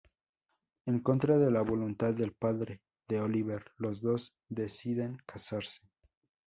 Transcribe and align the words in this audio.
En 0.87 0.99
contra 1.01 1.37
de 1.37 1.51
la 1.51 1.61
voluntad 1.61 2.15
del 2.15 2.33
padre 2.33 2.81
de 3.07 3.19
Oliver, 3.21 3.71
los 3.77 4.01
dos 4.01 4.33
deciden 4.49 5.19
casarse. 5.27 5.81